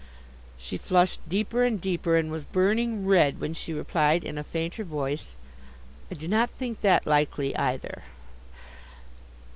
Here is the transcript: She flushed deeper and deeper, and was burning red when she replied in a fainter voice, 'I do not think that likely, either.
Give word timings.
She 0.57 0.79
flushed 0.79 1.19
deeper 1.29 1.61
and 1.61 1.79
deeper, 1.79 2.15
and 2.17 2.31
was 2.31 2.43
burning 2.43 3.05
red 3.05 3.39
when 3.39 3.53
she 3.53 3.71
replied 3.71 4.23
in 4.23 4.35
a 4.39 4.43
fainter 4.43 4.83
voice, 4.83 5.35
'I 6.09 6.15
do 6.15 6.27
not 6.27 6.49
think 6.49 6.81
that 6.81 7.05
likely, 7.05 7.55
either. 7.55 8.01